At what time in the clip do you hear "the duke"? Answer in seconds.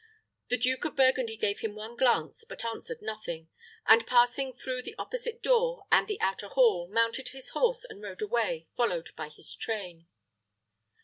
0.49-0.83